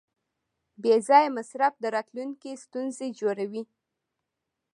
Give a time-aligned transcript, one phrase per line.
[0.81, 3.63] بېځایه مصرف د راتلونکي ستونزې جوړوي.